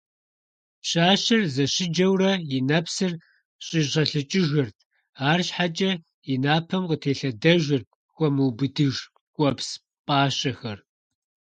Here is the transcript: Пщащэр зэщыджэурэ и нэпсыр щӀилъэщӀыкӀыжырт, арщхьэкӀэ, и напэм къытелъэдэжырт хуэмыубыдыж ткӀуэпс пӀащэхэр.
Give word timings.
Пщащэр 0.81 1.41
зэщыджэурэ 1.55 2.31
и 2.55 2.57
нэпсыр 2.67 3.13
щӀилъэщӀыкӀыжырт, 3.65 4.77
арщхьэкӀэ, 5.29 5.91
и 6.31 6.35
напэм 6.43 6.83
къытелъэдэжырт 6.89 7.87
хуэмыубыдыж 8.13 8.95
ткӀуэпс 9.13 9.69
пӀащэхэр. 10.05 10.79